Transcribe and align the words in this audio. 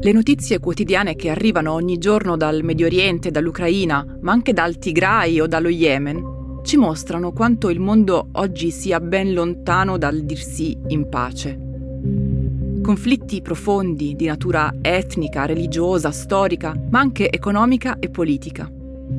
Le 0.00 0.12
notizie 0.12 0.60
quotidiane 0.60 1.16
che 1.16 1.28
arrivano 1.28 1.72
ogni 1.72 1.98
giorno 1.98 2.36
dal 2.36 2.62
Medio 2.62 2.86
Oriente, 2.86 3.32
dall'Ucraina, 3.32 4.06
ma 4.20 4.30
anche 4.30 4.52
dal 4.52 4.78
Tigray 4.78 5.40
o 5.40 5.48
dallo 5.48 5.68
Yemen, 5.68 6.60
ci 6.62 6.76
mostrano 6.76 7.32
quanto 7.32 7.68
il 7.68 7.80
mondo 7.80 8.28
oggi 8.34 8.70
sia 8.70 9.00
ben 9.00 9.32
lontano 9.32 9.98
dal 9.98 10.20
dirsi 10.20 10.78
in 10.86 11.08
pace. 11.08 11.58
Conflitti 12.80 13.42
profondi 13.42 14.14
di 14.14 14.26
natura 14.26 14.72
etnica, 14.80 15.46
religiosa, 15.46 16.12
storica, 16.12 16.80
ma 16.90 17.00
anche 17.00 17.28
economica 17.28 17.98
e 17.98 18.08
politica. 18.08 18.70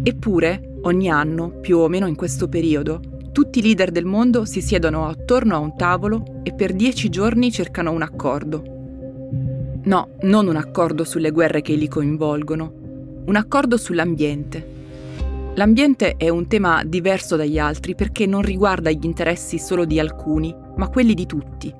Eppure, 0.01 0.77
ogni 0.83 1.09
anno, 1.09 1.59
più 1.59 1.79
o 1.79 1.89
meno 1.89 2.07
in 2.07 2.15
questo 2.15 2.47
periodo, 2.47 3.01
tutti 3.33 3.59
i 3.59 3.63
leader 3.63 3.91
del 3.91 4.05
mondo 4.05 4.45
si 4.45 4.61
siedono 4.61 5.07
attorno 5.07 5.55
a 5.55 5.59
un 5.59 5.75
tavolo 5.75 6.39
e 6.43 6.53
per 6.53 6.71
dieci 6.71 7.09
giorni 7.09 7.51
cercano 7.51 7.91
un 7.91 8.01
accordo 8.01 8.77
No, 9.85 10.09
non 10.21 10.47
un 10.47 10.57
accordo 10.57 11.03
sulle 11.03 11.31
guerre 11.31 11.61
che 11.61 11.73
li 11.73 11.87
coinvolgono, 11.87 13.23
un 13.25 13.35
accordo 13.35 13.77
sull'ambiente. 13.77 14.77
L'ambiente 15.55 16.15
è 16.17 16.29
un 16.29 16.47
tema 16.47 16.83
diverso 16.85 17.35
dagli 17.35 17.57
altri 17.57 17.95
perché 17.95 18.25
non 18.25 18.41
riguarda 18.41 18.91
gli 18.91 19.05
interessi 19.05 19.57
solo 19.57 19.85
di 19.85 19.99
alcuni, 19.99 20.53
ma 20.75 20.89
quelli 20.89 21.13
di 21.13 21.25
tutti. 21.25 21.73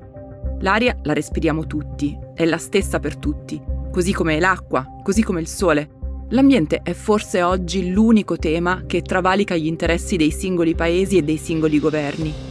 L'aria 0.62 0.98
la 1.04 1.13
respiriamo 1.13 1.67
tutti, 1.67 2.17
è 2.34 2.45
la 2.45 2.57
stessa 2.57 2.99
per 2.99 3.17
tutti, 3.17 3.62
così 3.91 4.13
come 4.13 4.40
l'acqua, 4.40 4.85
così 5.04 5.21
come 5.21 5.41
il 5.41 5.48
sole. 5.48 5.90
L'ambiente 6.29 6.81
è 6.84 6.93
forse 6.93 7.41
oggi 7.41 7.91
l'unico 7.91 8.38
tema 8.38 8.84
che 8.85 9.01
travalica 9.01 9.55
gli 9.55 9.68
interessi 9.68 10.16
dei 10.16 10.32
singoli 10.32 10.76
paesi 10.76 11.18
e 11.18 11.21
dei 11.21 11.38
singoli 11.38 11.79
governi. 11.79 12.48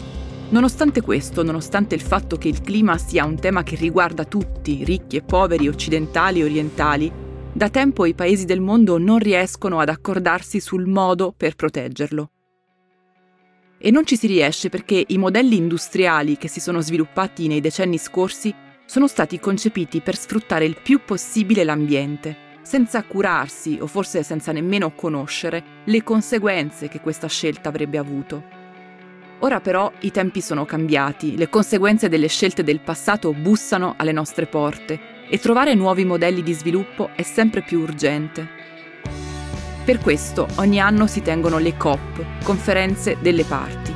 Nonostante 0.50 1.02
questo, 1.02 1.42
nonostante 1.42 1.94
il 1.94 2.00
fatto 2.00 2.38
che 2.38 2.48
il 2.48 2.62
clima 2.62 2.96
sia 2.96 3.26
un 3.26 3.38
tema 3.38 3.62
che 3.62 3.76
riguarda 3.76 4.24
tutti, 4.24 4.82
ricchi 4.82 5.16
e 5.16 5.22
poveri, 5.22 5.68
occidentali 5.68 6.40
e 6.40 6.44
orientali, 6.44 7.12
da 7.52 7.68
tempo 7.68 8.06
i 8.06 8.14
paesi 8.14 8.46
del 8.46 8.60
mondo 8.60 8.96
non 8.96 9.18
riescono 9.18 9.78
ad 9.78 9.90
accordarsi 9.90 10.58
sul 10.58 10.86
modo 10.86 11.34
per 11.36 11.54
proteggerlo. 11.54 12.30
E 13.76 13.90
non 13.90 14.06
ci 14.06 14.16
si 14.16 14.26
riesce 14.26 14.70
perché 14.70 15.04
i 15.08 15.18
modelli 15.18 15.56
industriali 15.56 16.38
che 16.38 16.48
si 16.48 16.60
sono 16.60 16.80
sviluppati 16.80 17.46
nei 17.46 17.60
decenni 17.60 17.98
scorsi 17.98 18.54
sono 18.86 19.06
stati 19.06 19.38
concepiti 19.38 20.00
per 20.00 20.16
sfruttare 20.16 20.64
il 20.64 20.80
più 20.82 21.00
possibile 21.04 21.62
l'ambiente, 21.62 22.34
senza 22.62 23.02
curarsi 23.04 23.76
o 23.82 23.86
forse 23.86 24.22
senza 24.22 24.52
nemmeno 24.52 24.94
conoscere 24.94 25.82
le 25.84 26.02
conseguenze 26.02 26.88
che 26.88 27.00
questa 27.00 27.26
scelta 27.26 27.68
avrebbe 27.68 27.98
avuto. 27.98 28.57
Ora 29.40 29.60
però 29.60 29.92
i 30.00 30.10
tempi 30.10 30.40
sono 30.40 30.64
cambiati, 30.64 31.36
le 31.36 31.48
conseguenze 31.48 32.08
delle 32.08 32.26
scelte 32.26 32.64
del 32.64 32.80
passato 32.80 33.32
bussano 33.32 33.94
alle 33.96 34.10
nostre 34.10 34.46
porte 34.46 35.26
e 35.28 35.38
trovare 35.38 35.74
nuovi 35.74 36.04
modelli 36.04 36.42
di 36.42 36.52
sviluppo 36.52 37.10
è 37.14 37.22
sempre 37.22 37.62
più 37.62 37.80
urgente. 37.80 38.48
Per 39.84 40.00
questo 40.00 40.48
ogni 40.56 40.80
anno 40.80 41.06
si 41.06 41.22
tengono 41.22 41.58
le 41.58 41.76
COP, 41.76 42.42
conferenze 42.42 43.16
delle 43.20 43.44
parti, 43.44 43.94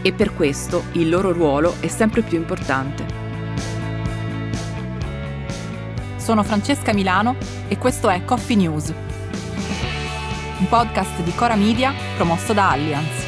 e 0.00 0.12
per 0.12 0.32
questo 0.32 0.84
il 0.92 1.08
loro 1.08 1.32
ruolo 1.32 1.74
è 1.80 1.88
sempre 1.88 2.22
più 2.22 2.38
importante. 2.38 3.16
Sono 6.16 6.44
Francesca 6.44 6.94
Milano 6.94 7.36
e 7.66 7.78
questo 7.78 8.08
è 8.08 8.24
Coffee 8.24 8.56
News, 8.56 8.94
un 10.58 10.68
podcast 10.68 11.20
di 11.22 11.34
Cora 11.34 11.56
Media 11.56 11.92
promosso 12.16 12.52
da 12.52 12.70
Allianz. 12.70 13.27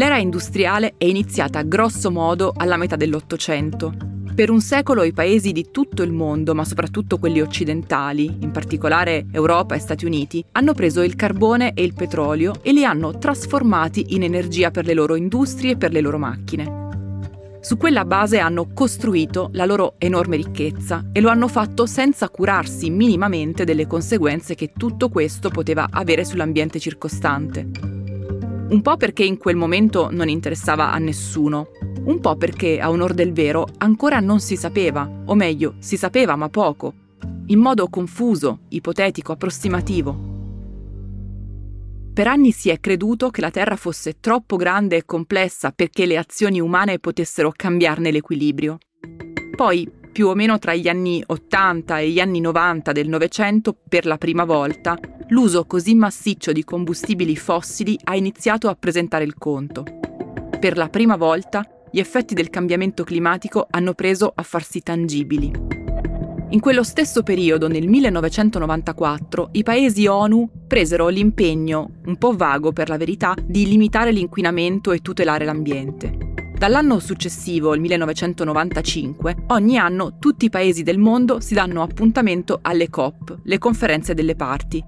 L'era 0.00 0.16
industriale 0.16 0.94
è 0.96 1.04
iniziata 1.04 1.60
grosso 1.60 2.10
modo 2.10 2.54
alla 2.56 2.78
metà 2.78 2.96
dell'Ottocento. 2.96 3.92
Per 4.34 4.48
un 4.48 4.62
secolo 4.62 5.02
i 5.02 5.12
paesi 5.12 5.52
di 5.52 5.70
tutto 5.70 6.02
il 6.02 6.10
mondo, 6.10 6.54
ma 6.54 6.64
soprattutto 6.64 7.18
quelli 7.18 7.42
occidentali, 7.42 8.38
in 8.40 8.50
particolare 8.50 9.26
Europa 9.30 9.74
e 9.74 9.78
Stati 9.78 10.06
Uniti, 10.06 10.42
hanno 10.52 10.72
preso 10.72 11.02
il 11.02 11.16
carbone 11.16 11.74
e 11.74 11.82
il 11.82 11.92
petrolio 11.92 12.54
e 12.62 12.72
li 12.72 12.82
hanno 12.82 13.18
trasformati 13.18 14.14
in 14.14 14.22
energia 14.22 14.70
per 14.70 14.86
le 14.86 14.94
loro 14.94 15.16
industrie 15.16 15.72
e 15.72 15.76
per 15.76 15.92
le 15.92 16.00
loro 16.00 16.16
macchine. 16.16 17.58
Su 17.60 17.76
quella 17.76 18.06
base 18.06 18.38
hanno 18.38 18.68
costruito 18.72 19.50
la 19.52 19.66
loro 19.66 19.96
enorme 19.98 20.36
ricchezza 20.36 21.10
e 21.12 21.20
lo 21.20 21.28
hanno 21.28 21.46
fatto 21.46 21.84
senza 21.84 22.30
curarsi 22.30 22.88
minimamente 22.88 23.64
delle 23.64 23.86
conseguenze 23.86 24.54
che 24.54 24.72
tutto 24.74 25.10
questo 25.10 25.50
poteva 25.50 25.88
avere 25.90 26.24
sull'ambiente 26.24 26.78
circostante. 26.78 27.89
Un 28.70 28.82
po' 28.82 28.96
perché 28.96 29.24
in 29.24 29.36
quel 29.36 29.56
momento 29.56 30.10
non 30.12 30.28
interessava 30.28 30.92
a 30.92 30.98
nessuno, 30.98 31.70
un 32.04 32.20
po' 32.20 32.36
perché, 32.36 32.78
a 32.78 32.88
onor 32.88 33.14
del 33.14 33.32
vero, 33.32 33.66
ancora 33.78 34.20
non 34.20 34.38
si 34.38 34.56
sapeva, 34.56 35.10
o 35.26 35.34
meglio, 35.34 35.74
si 35.80 35.96
sapeva 35.96 36.36
ma 36.36 36.48
poco, 36.48 36.94
in 37.46 37.58
modo 37.58 37.88
confuso, 37.88 38.60
ipotetico, 38.68 39.32
approssimativo. 39.32 40.28
Per 42.12 42.26
anni 42.28 42.52
si 42.52 42.70
è 42.70 42.78
creduto 42.78 43.30
che 43.30 43.40
la 43.40 43.50
Terra 43.50 43.74
fosse 43.74 44.18
troppo 44.20 44.54
grande 44.54 44.96
e 44.96 45.04
complessa 45.04 45.72
perché 45.72 46.06
le 46.06 46.16
azioni 46.16 46.60
umane 46.60 47.00
potessero 47.00 47.52
cambiarne 47.54 48.12
l'equilibrio. 48.12 48.78
Poi, 49.56 49.90
più 50.10 50.28
o 50.28 50.34
meno 50.34 50.58
tra 50.58 50.74
gli 50.74 50.88
anni 50.88 51.22
80 51.24 51.98
e 51.98 52.10
gli 52.10 52.20
anni 52.20 52.40
90 52.40 52.92
del 52.92 53.08
Novecento, 53.08 53.76
per 53.88 54.06
la 54.06 54.18
prima 54.18 54.44
volta, 54.44 54.98
l'uso 55.28 55.64
così 55.64 55.94
massiccio 55.94 56.52
di 56.52 56.64
combustibili 56.64 57.36
fossili 57.36 57.98
ha 58.04 58.16
iniziato 58.16 58.68
a 58.68 58.76
presentare 58.78 59.24
il 59.24 59.34
conto. 59.36 59.84
Per 60.58 60.76
la 60.76 60.88
prima 60.88 61.16
volta, 61.16 61.66
gli 61.90 61.98
effetti 61.98 62.34
del 62.34 62.50
cambiamento 62.50 63.04
climatico 63.04 63.66
hanno 63.70 63.94
preso 63.94 64.32
a 64.34 64.42
farsi 64.42 64.80
tangibili. 64.80 65.50
In 66.52 66.58
quello 66.58 66.82
stesso 66.82 67.22
periodo, 67.22 67.68
nel 67.68 67.86
1994, 67.86 69.50
i 69.52 69.62
paesi 69.62 70.06
ONU 70.06 70.50
presero 70.66 71.08
l'impegno, 71.08 72.00
un 72.06 72.16
po' 72.16 72.32
vago 72.32 72.72
per 72.72 72.88
la 72.88 72.96
verità, 72.96 73.34
di 73.40 73.66
limitare 73.66 74.10
l'inquinamento 74.10 74.90
e 74.90 74.98
tutelare 74.98 75.44
l'ambiente. 75.44 76.30
Dall'anno 76.60 76.98
successivo, 76.98 77.72
il 77.72 77.80
1995, 77.80 79.44
ogni 79.46 79.78
anno 79.78 80.18
tutti 80.18 80.44
i 80.44 80.50
paesi 80.50 80.82
del 80.82 80.98
mondo 80.98 81.40
si 81.40 81.54
danno 81.54 81.80
appuntamento 81.80 82.58
alle 82.60 82.90
COP, 82.90 83.38
le 83.44 83.56
conferenze 83.56 84.12
delle 84.12 84.36
parti. 84.36 84.84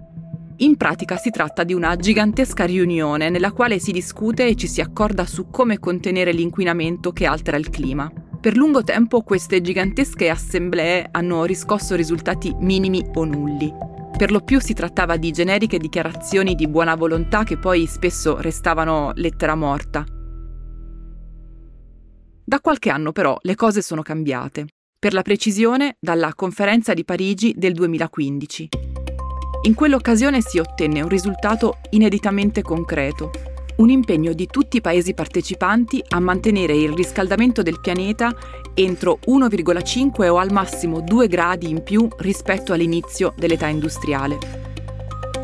In 0.58 0.76
pratica 0.76 1.16
si 1.16 1.30
tratta 1.30 1.64
di 1.64 1.72
una 1.72 1.96
gigantesca 1.96 2.66
riunione 2.66 3.30
nella 3.30 3.52
quale 3.52 3.78
si 3.78 3.90
discute 3.90 4.48
e 4.48 4.54
ci 4.54 4.68
si 4.68 4.82
accorda 4.82 5.24
su 5.24 5.48
come 5.48 5.78
contenere 5.78 6.32
l'inquinamento 6.32 7.10
che 7.10 7.24
altera 7.24 7.56
il 7.56 7.70
clima. 7.70 8.12
Per 8.38 8.54
lungo 8.54 8.84
tempo 8.84 9.22
queste 9.22 9.62
gigantesche 9.62 10.28
assemblee 10.28 11.08
hanno 11.10 11.46
riscosso 11.46 11.94
risultati 11.94 12.54
minimi 12.58 13.02
o 13.14 13.24
nulli. 13.24 13.72
Per 14.14 14.30
lo 14.30 14.40
più 14.40 14.60
si 14.60 14.74
trattava 14.74 15.16
di 15.16 15.30
generiche 15.30 15.78
dichiarazioni 15.78 16.54
di 16.54 16.68
buona 16.68 16.96
volontà 16.96 17.44
che 17.44 17.56
poi 17.56 17.86
spesso 17.86 18.42
restavano 18.42 19.12
lettera 19.14 19.54
morta. 19.54 20.04
Da 22.44 22.60
qualche 22.60 22.90
anno 22.90 23.12
però 23.12 23.38
le 23.42 23.54
cose 23.54 23.82
sono 23.82 24.02
cambiate, 24.02 24.66
per 24.98 25.12
la 25.12 25.22
precisione 25.22 25.94
dalla 26.00 26.34
conferenza 26.34 26.92
di 26.92 27.04
Parigi 27.04 27.54
del 27.56 27.72
2015. 27.72 28.68
In 29.62 29.74
quell'occasione 29.74 30.40
si 30.40 30.58
ottenne 30.58 31.02
un 31.02 31.08
risultato 31.08 31.78
ineditamente 31.90 32.62
concreto, 32.62 33.30
un 33.76 33.90
impegno 33.90 34.32
di 34.32 34.46
tutti 34.46 34.78
i 34.78 34.80
paesi 34.80 35.14
partecipanti 35.14 36.02
a 36.08 36.18
mantenere 36.18 36.74
il 36.74 36.92
riscaldamento 36.92 37.62
del 37.62 37.80
pianeta 37.80 38.34
entro 38.74 39.20
1,5 39.26 40.28
o 40.28 40.38
al 40.38 40.52
massimo 40.52 41.00
2 41.00 41.28
gradi 41.28 41.70
in 41.70 41.84
più 41.84 42.08
rispetto 42.18 42.72
all'inizio 42.72 43.34
dell'età 43.36 43.68
industriale. 43.68 44.71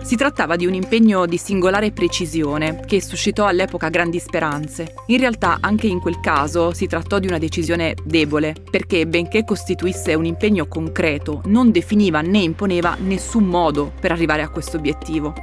Si 0.09 0.17
trattava 0.17 0.57
di 0.57 0.65
un 0.65 0.73
impegno 0.73 1.27
di 1.27 1.37
singolare 1.37 1.93
precisione 1.93 2.81
che 2.87 3.03
suscitò 3.03 3.45
all'epoca 3.45 3.91
grandi 3.91 4.19
speranze. 4.19 4.95
In 5.09 5.19
realtà 5.19 5.59
anche 5.61 5.87
in 5.87 6.01
quel 6.01 6.19
caso 6.19 6.73
si 6.73 6.87
trattò 6.87 7.19
di 7.19 7.27
una 7.27 7.37
decisione 7.37 7.95
debole, 8.05 8.55
perché 8.71 9.07
benché 9.07 9.45
costituisse 9.45 10.15
un 10.15 10.25
impegno 10.25 10.67
concreto, 10.67 11.43
non 11.45 11.71
definiva 11.71 12.23
né 12.23 12.39
imponeva 12.39 12.97
nessun 12.99 13.45
modo 13.45 13.93
per 14.01 14.11
arrivare 14.11 14.41
a 14.41 14.49
questo 14.49 14.79
obiettivo. 14.79 15.35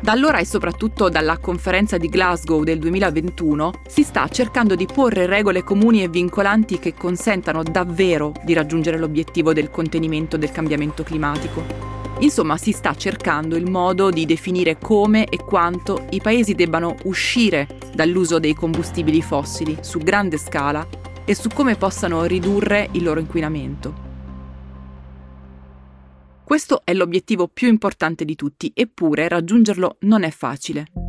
Da 0.00 0.12
allora 0.12 0.38
e 0.38 0.46
soprattutto 0.46 1.10
dalla 1.10 1.36
conferenza 1.36 1.98
di 1.98 2.08
Glasgow 2.08 2.64
del 2.64 2.78
2021 2.78 3.82
si 3.86 4.02
sta 4.02 4.26
cercando 4.28 4.76
di 4.76 4.86
porre 4.86 5.26
regole 5.26 5.62
comuni 5.62 6.02
e 6.02 6.08
vincolanti 6.08 6.78
che 6.78 6.94
consentano 6.94 7.62
davvero 7.62 8.32
di 8.44 8.54
raggiungere 8.54 8.96
l'obiettivo 8.96 9.52
del 9.52 9.68
contenimento 9.68 10.38
del 10.38 10.52
cambiamento 10.52 11.02
climatico. 11.02 11.83
Insomma, 12.20 12.56
si 12.56 12.72
sta 12.72 12.94
cercando 12.94 13.56
il 13.56 13.68
modo 13.68 14.10
di 14.10 14.24
definire 14.24 14.78
come 14.78 15.26
e 15.26 15.38
quanto 15.38 16.06
i 16.10 16.20
paesi 16.20 16.54
debbano 16.54 16.96
uscire 17.04 17.66
dall'uso 17.94 18.38
dei 18.38 18.54
combustibili 18.54 19.20
fossili 19.20 19.78
su 19.80 19.98
grande 19.98 20.38
scala 20.38 20.86
e 21.24 21.34
su 21.34 21.48
come 21.48 21.76
possano 21.76 22.24
ridurre 22.24 22.88
il 22.92 23.02
loro 23.02 23.20
inquinamento. 23.20 24.02
Questo 26.44 26.82
è 26.84 26.92
l'obiettivo 26.92 27.48
più 27.48 27.68
importante 27.68 28.24
di 28.24 28.36
tutti, 28.36 28.70
eppure 28.74 29.28
raggiungerlo 29.28 29.96
non 30.00 30.22
è 30.22 30.30
facile. 30.30 31.03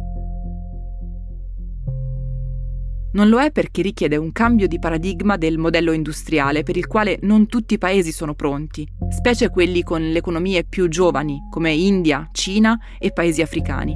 Non 3.15 3.29
lo 3.29 3.39
è 3.39 3.50
perché 3.50 3.81
richiede 3.81 4.17
un 4.17 4.33
cambio 4.33 4.67
di 4.67 4.77
paradigma 4.77 5.38
del 5.38 5.57
modello 5.57 5.94
industriale 5.94 6.63
per 6.63 6.75
il 6.75 6.85
quale 6.85 7.17
non 7.21 7.47
tutti 7.47 7.75
i 7.75 7.77
paesi 7.77 8.12
sono 8.12 8.35
pronti, 8.35 8.85
specie 9.09 9.50
quelli 9.50 9.83
con 9.83 10.01
le 10.01 10.17
economie 10.17 10.65
più 10.65 10.89
giovani 10.89 11.47
come 11.50 11.71
India, 11.71 12.27
Cina 12.33 12.77
e 13.00 13.13
paesi 13.13 13.41
africani. 13.41 13.95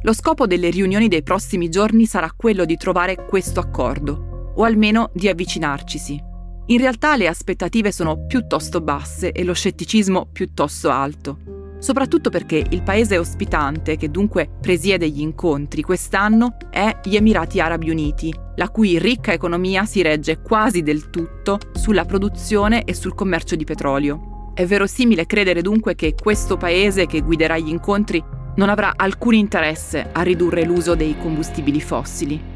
Lo 0.00 0.12
scopo 0.12 0.46
delle 0.46 0.70
riunioni 0.70 1.08
dei 1.08 1.24
prossimi 1.24 1.68
giorni 1.68 2.06
sarà 2.06 2.30
quello 2.36 2.64
di 2.64 2.76
trovare 2.76 3.26
questo 3.26 3.58
accordo, 3.58 4.52
o 4.54 4.62
almeno 4.62 5.10
di 5.12 5.26
avvicinarcisi. 5.26 6.22
In 6.66 6.78
realtà 6.78 7.16
le 7.16 7.26
aspettative 7.26 7.90
sono 7.90 8.26
piuttosto 8.26 8.80
basse 8.80 9.32
e 9.32 9.42
lo 9.42 9.54
scetticismo 9.54 10.28
piuttosto 10.32 10.88
alto 10.90 11.55
soprattutto 11.78 12.30
perché 12.30 12.64
il 12.70 12.82
paese 12.82 13.18
ospitante, 13.18 13.96
che 13.96 14.10
dunque 14.10 14.48
presiede 14.60 15.08
gli 15.08 15.20
incontri 15.20 15.82
quest'anno, 15.82 16.56
è 16.70 17.00
gli 17.04 17.16
Emirati 17.16 17.60
Arabi 17.60 17.90
Uniti, 17.90 18.34
la 18.56 18.70
cui 18.70 18.98
ricca 18.98 19.32
economia 19.32 19.84
si 19.84 20.02
regge 20.02 20.40
quasi 20.40 20.82
del 20.82 21.10
tutto 21.10 21.58
sulla 21.74 22.04
produzione 22.04 22.84
e 22.84 22.94
sul 22.94 23.14
commercio 23.14 23.56
di 23.56 23.64
petrolio. 23.64 24.52
È 24.54 24.64
verosimile 24.64 25.26
credere 25.26 25.60
dunque 25.60 25.94
che 25.94 26.14
questo 26.14 26.56
paese 26.56 27.06
che 27.06 27.20
guiderà 27.20 27.58
gli 27.58 27.68
incontri 27.68 28.22
non 28.56 28.70
avrà 28.70 28.94
alcun 28.96 29.34
interesse 29.34 30.08
a 30.12 30.22
ridurre 30.22 30.64
l'uso 30.64 30.94
dei 30.94 31.16
combustibili 31.18 31.80
fossili. 31.80 32.54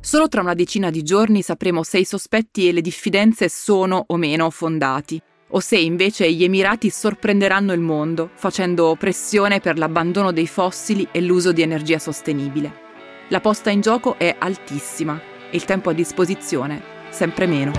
Solo 0.00 0.26
tra 0.28 0.40
una 0.40 0.54
decina 0.54 0.90
di 0.90 1.02
giorni 1.02 1.42
sapremo 1.42 1.82
se 1.82 1.98
i 1.98 2.04
sospetti 2.04 2.66
e 2.66 2.72
le 2.72 2.80
diffidenze 2.80 3.48
sono 3.48 4.02
o 4.06 4.16
meno 4.16 4.50
fondati 4.50 5.22
o 5.54 5.60
se 5.60 5.76
invece 5.76 6.30
gli 6.32 6.44
Emirati 6.44 6.90
sorprenderanno 6.90 7.72
il 7.72 7.80
mondo 7.80 8.30
facendo 8.34 8.94
pressione 8.98 9.60
per 9.60 9.78
l'abbandono 9.78 10.32
dei 10.32 10.46
fossili 10.46 11.08
e 11.10 11.20
l'uso 11.20 11.52
di 11.52 11.62
energia 11.62 11.98
sostenibile. 11.98 12.80
La 13.28 13.40
posta 13.40 13.70
in 13.70 13.80
gioco 13.80 14.18
è 14.18 14.34
altissima 14.38 15.20
e 15.50 15.56
il 15.56 15.64
tempo 15.64 15.90
a 15.90 15.92
disposizione 15.92 16.92
sempre 17.10 17.46
meno. 17.46 17.72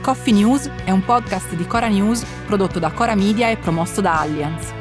Coffee 0.00 0.32
News 0.32 0.70
è 0.84 0.90
un 0.90 1.04
podcast 1.04 1.54
di 1.54 1.66
Cora 1.66 1.88
News 1.88 2.24
prodotto 2.46 2.78
da 2.78 2.90
Cora 2.90 3.14
Media 3.14 3.50
e 3.50 3.56
promosso 3.56 4.00
da 4.00 4.20
Allianz. 4.20 4.72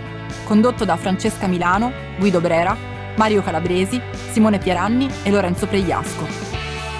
Condotto 0.44 0.86
da 0.86 0.96
Francesca 0.98 1.48
Milano, 1.48 1.92
Guido 2.20 2.40
Brera, 2.40 2.78
Mario 3.16 3.42
Calabresi, 3.42 4.00
Simone 4.32 4.60
Pieranni 4.60 5.10
e 5.24 5.32
Lorenzo 5.32 5.66
Pregliasco. 5.66 6.55